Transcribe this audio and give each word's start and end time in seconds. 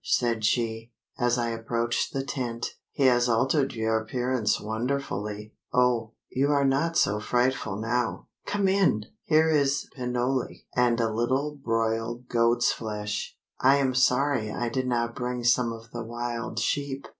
said 0.03 0.43
she, 0.43 0.91
as 1.19 1.37
I 1.37 1.49
approached 1.49 2.11
the 2.11 2.23
tent, 2.23 2.73
"he 2.91 3.03
has 3.05 3.29
altered 3.29 3.73
your 3.75 3.99
appearance 3.99 4.59
wonderfully. 4.59 5.53
Oh! 5.71 6.13
you 6.31 6.49
are 6.49 6.65
not 6.65 6.97
so 6.97 7.19
frightful 7.19 7.75
now. 7.77 8.25
Come 8.47 8.67
in! 8.67 9.05
Here 9.25 9.51
is 9.51 9.87
pinole, 9.95 10.47
and 10.75 10.99
a 10.99 11.13
little 11.13 11.55
broiled 11.55 12.27
goat's 12.29 12.71
flesh. 12.71 13.37
I 13.59 13.75
am 13.75 13.93
sorry 13.93 14.51
I 14.51 14.69
did 14.69 14.87
not 14.87 15.13
bring 15.13 15.43
some 15.43 15.71
of 15.71 15.91
the 15.91 16.03
wild 16.03 16.57
sheep. 16.57 17.07